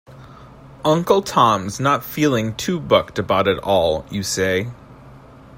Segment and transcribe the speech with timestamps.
[0.83, 4.69] Uncle Tom's not feeling too bucked about it all, you say?